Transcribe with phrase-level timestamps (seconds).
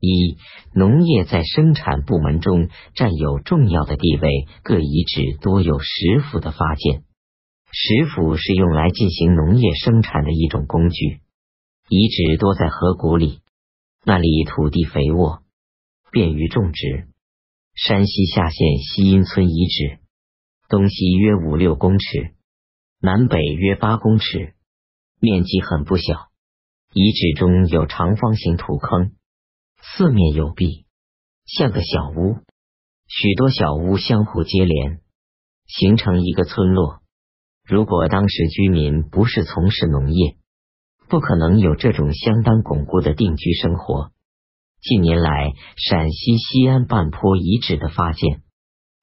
[0.00, 0.36] 一、
[0.74, 7.02] 农业在生产部门中占有重要的地位，各遗址多有石斧的发现。
[7.72, 11.20] 石斧是用来进行农业生产的一种工具。
[11.88, 13.40] 遗址多在河谷里，
[14.04, 15.42] 那里土地肥沃，
[16.12, 17.08] 便于种植。
[17.74, 19.98] 山西夏县西阴村遗址，
[20.68, 22.34] 东西约五六公尺，
[23.00, 24.54] 南北约八公尺，
[25.20, 26.28] 面积很不小。
[26.92, 29.12] 遗址中有长方形土坑。
[29.80, 30.86] 四面有壁，
[31.46, 32.36] 像个小屋，
[33.06, 35.00] 许多小屋相互接连，
[35.66, 37.00] 形成一个村落。
[37.64, 40.36] 如果当时居民不是从事农业，
[41.08, 44.10] 不可能有这种相当巩固的定居生活。
[44.80, 48.42] 近年来，陕西西安半坡遗址的发现，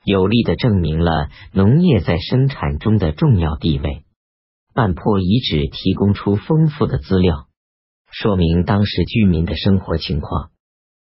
[0.04, 4.06] 有力的证明了农业在生产中的重要地位。
[4.74, 7.48] 半坡遗址提供出丰富的资料，
[8.12, 10.52] 说明当时居民的生活情况。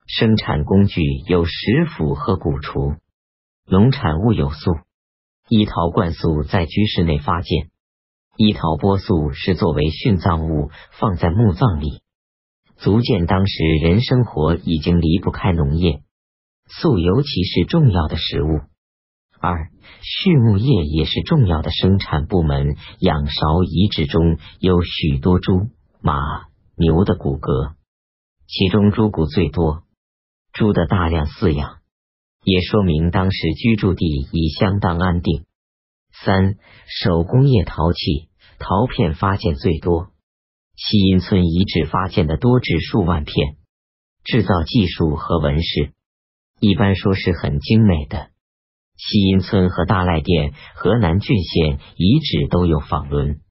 [0.08, 1.52] 生产工具有石
[1.86, 2.98] 斧和谷锄，
[3.70, 4.78] 农产物有粟、
[5.50, 7.70] 一陶灌粟在居室内发现，
[8.38, 12.00] 一陶剥粟是作为殉葬物放在墓葬里，
[12.78, 16.02] 足见当时人生活已经离不开农业，
[16.68, 18.62] 粟尤其是重要的食物。
[19.42, 19.70] 二，
[20.02, 25.68] 畜牧业也是重要的生产部门，仰韶遗址中有许多猪、
[26.00, 26.14] 马、
[26.78, 27.74] 牛的骨骼，
[28.48, 29.84] 其中猪骨最多。
[30.58, 31.78] 猪的大量饲养，
[32.44, 35.46] 也说明当时居住地已相当安定。
[36.12, 36.56] 三
[36.88, 40.08] 手工业陶器、陶片发现最多，
[40.76, 43.58] 西阴村遗址发现的多至数万片。
[44.24, 45.94] 制造技术和纹饰，
[46.60, 48.32] 一般说是很精美的。
[48.98, 53.42] 西阴村和大赖店河南浚县遗址都有纺轮、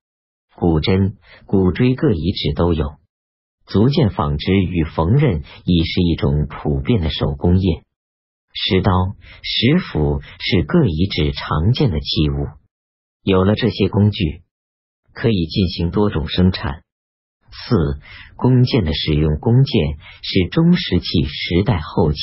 [0.56, 2.96] 骨针、骨锥各遗址都有。
[3.66, 7.82] 足见纺织与缝纫已是一种普遍的手工业。
[8.54, 8.90] 石刀、
[9.42, 12.46] 石斧是各遗址常见的器物。
[13.22, 14.42] 有了这些工具，
[15.12, 16.82] 可以进行多种生产。
[17.50, 18.00] 四、
[18.36, 22.18] 弓箭的使用，弓箭是中石器时代后期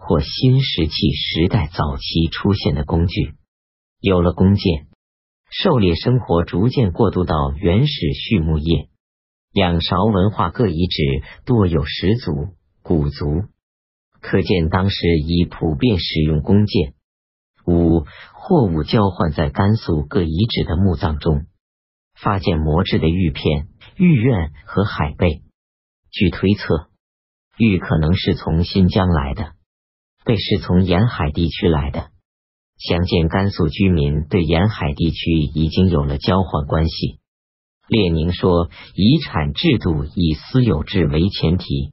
[0.00, 3.34] 或新石器时代早期出现的工具。
[4.00, 4.86] 有了弓箭，
[5.50, 8.88] 狩猎生活逐渐过渡到原始畜牧业。
[9.56, 11.02] 仰韶文化各遗址
[11.46, 12.48] 多有石族、
[12.82, 13.44] 古族，
[14.20, 16.92] 可见当时已普遍使用弓箭。
[17.66, 21.46] 五货物交换在甘肃各遗址的墓葬中，
[22.20, 25.40] 发现磨制的玉片、玉苑和海贝。
[26.10, 26.90] 据推测，
[27.56, 29.52] 玉可能是从新疆来的，
[30.26, 32.10] 贝是从沿海地区来的。
[32.76, 37.20] 详见甘肃居民对沿海地区已经有了交换关系。
[37.88, 41.92] 列宁说：“遗产制度以私有制为前提，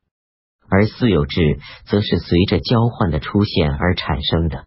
[0.69, 4.65] 而私有制则是随着交换的出现而产生的。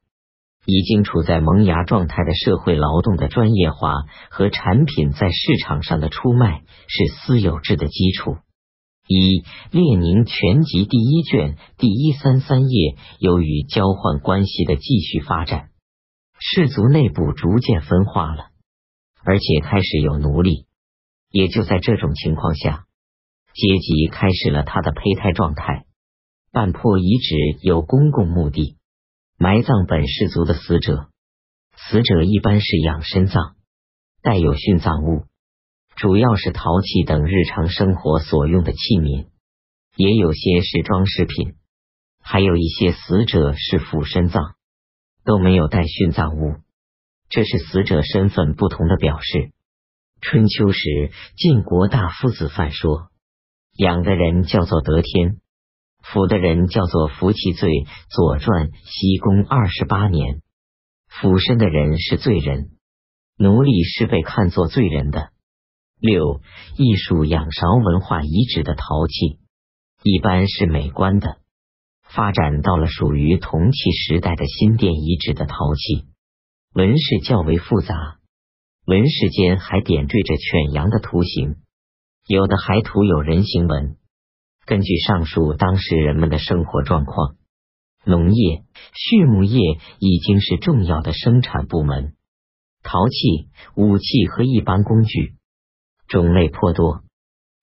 [0.65, 3.93] 已经处在萌芽状态的社会劳动的专业化
[4.31, 8.37] 和产品在市场上的出卖是私有制的基础。”
[9.09, 15.69] 一列宁全集第一卷第一三三页，由于交换关系的继续发展，
[16.41, 18.47] 氏族内部逐渐分化了，
[19.25, 20.66] 而且开始有奴隶。
[21.37, 22.87] 也就在这种情况下，
[23.53, 25.85] 阶级开始了他的胚胎状态。
[26.51, 28.79] 半坡遗址有公共墓地，
[29.37, 31.11] 埋葬本氏族的死者。
[31.77, 33.57] 死者一般是养身葬，
[34.23, 35.27] 带有殉葬物，
[35.95, 39.27] 主要是陶器等日常生活所用的器皿，
[39.95, 41.57] 也有些是装饰品，
[42.23, 44.55] 还有一些死者是俯身葬，
[45.23, 46.55] 都没有带殉葬物，
[47.29, 49.53] 这是死者身份不同的表示。
[50.21, 53.11] 春秋时，晋国大夫子范说
[53.79, 55.37] ：“养的人叫做得天，
[56.03, 57.71] 辅的人叫做服其罪。”
[58.09, 60.43] 《左传》西公二十八年，
[61.09, 62.71] 俯身的人是罪人，
[63.37, 65.31] 奴隶是被看作罪人的。
[66.01, 66.41] 六、
[66.77, 69.39] 艺术仰韶文化遗址的陶器，
[70.03, 71.39] 一般是美观的。
[72.03, 76.07] 发展到了属于铜器时代的新店遗址的陶器，
[76.73, 78.16] 纹饰较为复杂。
[78.87, 81.57] 纹饰间还点缀着犬羊的图形，
[82.29, 83.97] 有的还涂有人形纹。
[84.65, 87.35] 根据上述当时人们的生活状况，
[88.05, 88.63] 农业、
[88.93, 89.61] 畜牧业
[89.99, 92.15] 已经是重要的生产部门。
[92.85, 95.35] 陶器、武器和一般工具
[96.07, 97.03] 种类颇多，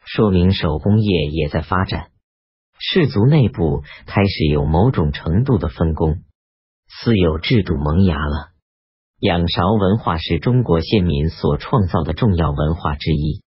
[0.03, 2.11] 说明手工业也在发展。
[2.79, 6.19] 氏族内部开始有某种程度的分工，
[6.89, 8.52] 私有制度萌芽了。
[9.23, 13.41] 仰韶文化是中国先民所创造的重要文化之一，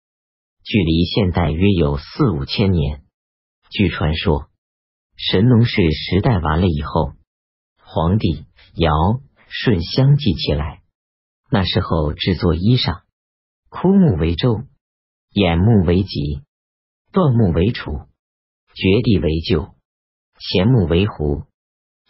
[0.64, 3.02] 距离现代约有四五千年。
[3.68, 4.46] 据传说，
[5.16, 7.12] 神农氏时代完了以后，
[7.78, 8.46] 黄帝、
[8.76, 8.90] 尧、
[9.50, 10.80] 舜相继起来。
[11.50, 13.02] 那时候制作衣裳，
[13.68, 14.62] 枯木为舟，
[15.34, 16.40] 偃木为戟，
[17.12, 18.06] 断木为杵，
[18.72, 19.74] 绝地为臼，
[20.38, 21.42] 咸木为壶，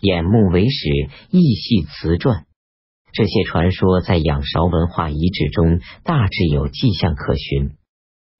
[0.00, 2.44] 偃木为矢，意系瓷篆。
[3.16, 7.70] 这些传说在仰韶文化遗址中大致有迹象可循，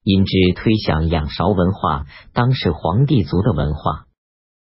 [0.02, 4.05] 因之推想仰韶文化当是黄帝族的文化。